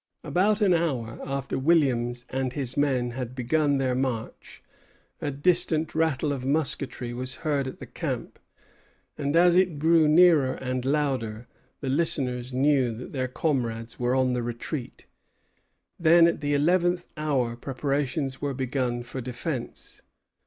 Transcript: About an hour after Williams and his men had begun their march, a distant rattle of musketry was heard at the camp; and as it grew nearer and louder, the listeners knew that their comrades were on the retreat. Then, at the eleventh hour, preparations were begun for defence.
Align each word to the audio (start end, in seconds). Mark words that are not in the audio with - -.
About 0.23 0.61
an 0.61 0.73
hour 0.73 1.19
after 1.23 1.59
Williams 1.59 2.25
and 2.31 2.53
his 2.53 2.75
men 2.75 3.11
had 3.11 3.35
begun 3.35 3.77
their 3.77 3.93
march, 3.93 4.63
a 5.21 5.29
distant 5.29 5.93
rattle 5.93 6.33
of 6.33 6.43
musketry 6.43 7.13
was 7.13 7.35
heard 7.45 7.67
at 7.67 7.77
the 7.77 7.85
camp; 7.85 8.39
and 9.15 9.35
as 9.35 9.55
it 9.55 9.77
grew 9.77 10.07
nearer 10.07 10.53
and 10.53 10.85
louder, 10.85 11.45
the 11.81 11.89
listeners 11.89 12.51
knew 12.51 12.91
that 12.91 13.11
their 13.11 13.27
comrades 13.27 13.99
were 13.99 14.15
on 14.15 14.33
the 14.33 14.41
retreat. 14.41 15.05
Then, 15.99 16.25
at 16.25 16.41
the 16.41 16.55
eleventh 16.55 17.05
hour, 17.15 17.55
preparations 17.55 18.41
were 18.41 18.55
begun 18.55 19.03
for 19.03 19.21
defence. 19.21 20.01